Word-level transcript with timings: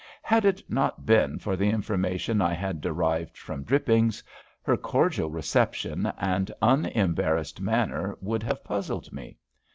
Had 0.23 0.45
it 0.45 0.67
not 0.67 1.05
been 1.05 1.37
for 1.37 1.55
the 1.55 1.69
information 1.69 2.41
I 2.41 2.55
had 2.55 2.81
derived 2.81 3.37
from 3.37 3.61
Drippings, 3.63 4.23
her 4.63 4.75
cordial 4.75 5.29
reception 5.29 6.11
and 6.17 6.51
unembarrassed 6.59 7.61
manner 7.61 8.17
would 8.19 8.41
have 8.41 8.63
puzzled 8.63 9.13
me. 9.13 9.37